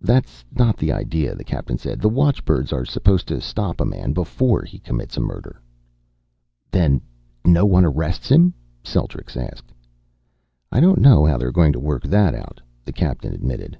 [0.00, 2.00] "That's not the idea," the captain said.
[2.00, 5.60] "The watchbirds are supposed to stop a man before he commits a murder."
[6.70, 7.00] "Then
[7.44, 9.72] no one arrests him?" Celtrics asked.
[10.70, 13.76] "I don't know how they're going to work that out," the captain admitted.